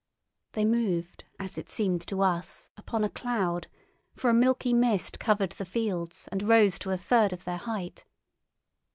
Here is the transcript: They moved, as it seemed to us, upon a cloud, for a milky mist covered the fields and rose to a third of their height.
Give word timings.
They 0.53 0.65
moved, 0.65 1.25
as 1.39 1.59
it 1.59 1.69
seemed 1.69 2.01
to 2.07 2.21
us, 2.23 2.71
upon 2.75 3.03
a 3.03 3.09
cloud, 3.11 3.67
for 4.15 4.31
a 4.31 4.33
milky 4.33 4.73
mist 4.73 5.19
covered 5.19 5.51
the 5.51 5.63
fields 5.63 6.27
and 6.31 6.41
rose 6.47 6.79
to 6.79 6.89
a 6.89 6.97
third 6.97 7.33
of 7.33 7.43
their 7.43 7.59
height. 7.59 8.05